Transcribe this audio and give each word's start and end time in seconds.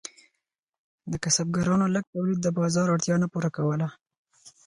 د 1.11 1.13
کسبګرانو 1.23 1.85
لږ 1.95 2.05
تولید 2.13 2.39
د 2.41 2.47
بازار 2.59 2.87
اړتیا 2.95 3.15
نه 3.23 3.27
پوره 3.33 3.49
کوله. 3.55 3.87